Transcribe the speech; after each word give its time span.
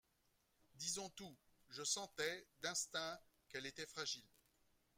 Disons 0.73 1.11
tout, 1.11 1.37
je 1.69 1.83
sentais, 1.83 2.47
d'instinct, 2.61 3.19
qu'elle 3.49 3.67
était 3.67 3.85
fragile. 3.85 4.25